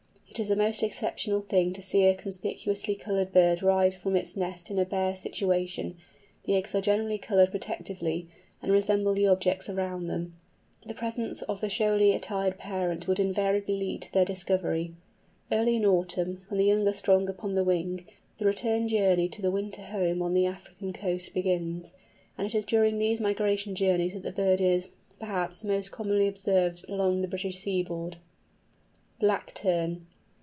It 0.33 0.39
is 0.39 0.49
a 0.49 0.55
most 0.55 0.81
exceptional 0.81 1.41
thing 1.41 1.73
to 1.73 1.81
see 1.81 2.03
a 2.05 2.15
conspicuously 2.15 2.95
coloured 2.95 3.33
bird 3.33 3.61
rise 3.61 3.97
from 3.97 4.15
its 4.15 4.37
nest 4.37 4.71
in 4.71 4.79
a 4.79 4.85
bare 4.85 5.15
situation; 5.17 5.97
the 6.45 6.55
eggs 6.55 6.73
are 6.73 6.79
generally 6.81 7.17
coloured 7.17 7.51
protectively, 7.51 8.27
and 8.61 8.71
resemble 8.71 9.13
the 9.13 9.27
objects 9.27 9.69
around 9.69 10.07
them; 10.07 10.33
the 10.85 10.93
presence 10.93 11.41
of 11.43 11.59
the 11.59 11.67
showily 11.69 12.13
attired 12.13 12.57
parent 12.57 13.07
would 13.09 13.19
inevitably 13.19 13.75
lead 13.75 14.03
to 14.03 14.13
their 14.13 14.23
discovery. 14.25 14.95
Early 15.51 15.75
in 15.75 15.85
autumn, 15.85 16.41
when 16.47 16.59
the 16.59 16.65
young 16.65 16.87
are 16.87 16.93
strong 16.93 17.27
upon 17.27 17.53
the 17.55 17.65
wing, 17.65 18.05
the 18.37 18.45
return 18.45 18.87
journey 18.87 19.27
to 19.27 19.41
the 19.41 19.51
winter 19.51 19.81
home 19.81 20.21
on 20.21 20.33
the 20.33 20.45
African 20.47 20.93
coast 20.93 21.33
begins, 21.33 21.91
and 22.37 22.47
it 22.47 22.55
is 22.55 22.63
during 22.65 22.97
these 22.99 23.19
migration 23.19 23.75
journeys 23.75 24.13
that 24.13 24.23
the 24.23 24.31
bird 24.31 24.61
is, 24.61 24.91
perhaps, 25.19 25.65
most 25.65 25.91
commonly 25.91 26.25
observed 26.29 26.85
along 26.87 27.21
the 27.21 27.27
British 27.27 27.59
seaboard. 27.59 28.15
BLACK 29.19 29.53
TERN. 29.53 30.07